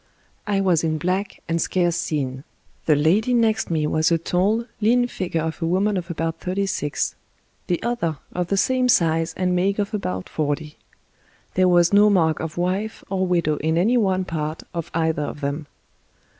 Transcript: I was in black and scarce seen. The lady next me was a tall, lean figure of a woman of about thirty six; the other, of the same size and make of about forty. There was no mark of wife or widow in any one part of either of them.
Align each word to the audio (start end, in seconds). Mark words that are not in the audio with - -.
I 0.47 0.61
was 0.61 0.83
in 0.83 0.97
black 0.97 1.43
and 1.47 1.61
scarce 1.61 1.95
seen. 1.95 2.43
The 2.87 2.95
lady 2.95 3.35
next 3.35 3.69
me 3.69 3.85
was 3.85 4.11
a 4.11 4.17
tall, 4.17 4.65
lean 4.81 5.05
figure 5.07 5.43
of 5.43 5.61
a 5.61 5.67
woman 5.67 5.95
of 5.95 6.09
about 6.09 6.39
thirty 6.39 6.65
six; 6.65 7.13
the 7.67 7.79
other, 7.83 8.17
of 8.33 8.47
the 8.47 8.57
same 8.57 8.89
size 8.89 9.35
and 9.37 9.55
make 9.55 9.77
of 9.77 9.93
about 9.93 10.27
forty. 10.27 10.77
There 11.53 11.67
was 11.67 11.93
no 11.93 12.09
mark 12.09 12.39
of 12.39 12.57
wife 12.57 13.03
or 13.11 13.27
widow 13.27 13.57
in 13.57 13.77
any 13.77 13.95
one 13.95 14.25
part 14.25 14.63
of 14.73 14.89
either 14.95 15.21
of 15.21 15.41
them. 15.41 15.67